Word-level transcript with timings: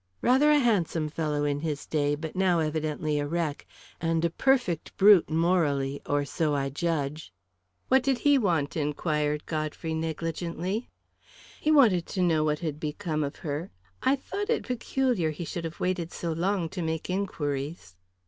"Rather 0.23 0.49
a 0.49 0.57
handsome 0.57 1.09
fellow 1.09 1.43
in 1.45 1.59
his 1.59 1.85
day, 1.85 2.15
but 2.15 2.35
now 2.35 2.57
evidently 2.57 3.19
a 3.19 3.27
wreck 3.27 3.67
and 4.01 4.25
a 4.25 4.31
perfect 4.31 4.97
brute 4.97 5.29
morally 5.29 6.01
or 6.07 6.25
so 6.25 6.55
I 6.55 6.71
judge." 6.71 7.31
"What 7.87 8.01
did 8.01 8.17
he 8.17 8.39
want?" 8.39 8.75
inquired 8.75 9.45
Godfrey 9.45 9.93
negligently. 9.93 10.89
"He 11.59 11.69
wanted 11.69 12.07
to 12.07 12.23
know 12.23 12.43
what 12.43 12.57
had 12.65 12.79
become 12.79 13.23
of 13.23 13.35
her. 13.35 13.69
I 14.01 14.15
thought 14.15 14.49
it 14.49 14.63
peculiar 14.65 15.29
he 15.29 15.45
should 15.45 15.65
have 15.65 15.79
waited 15.79 16.11
so 16.11 16.31
long 16.33 16.67
to 16.69 16.81
make 16.81 17.07
inquiries." 17.07 17.95